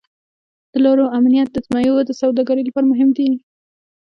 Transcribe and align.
د 0.71 0.73
لارو 0.85 1.05
امنیت 1.17 1.49
د 1.51 1.57
میوو 1.73 1.99
د 2.09 2.11
سوداګرۍ 2.21 2.63
لپاره 2.65 2.89
مهم 2.91 3.09
دی. 3.17 3.29